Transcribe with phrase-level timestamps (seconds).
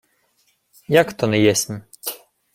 [0.87, 1.81] —Як то не єсмь?